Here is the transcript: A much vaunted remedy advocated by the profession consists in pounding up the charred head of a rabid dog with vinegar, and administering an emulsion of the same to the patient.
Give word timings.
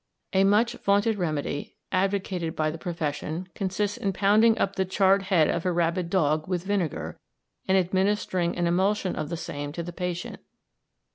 A 0.33 0.43
much 0.43 0.73
vaunted 0.77 1.19
remedy 1.19 1.75
advocated 1.91 2.55
by 2.55 2.71
the 2.71 2.79
profession 2.79 3.49
consists 3.53 3.97
in 3.97 4.13
pounding 4.13 4.57
up 4.57 4.75
the 4.75 4.83
charred 4.83 5.21
head 5.21 5.47
of 5.47 5.63
a 5.63 5.71
rabid 5.71 6.09
dog 6.09 6.47
with 6.47 6.63
vinegar, 6.65 7.19
and 7.67 7.77
administering 7.77 8.57
an 8.57 8.65
emulsion 8.65 9.15
of 9.15 9.29
the 9.29 9.37
same 9.37 9.71
to 9.73 9.83
the 9.83 9.93
patient. 9.93 10.39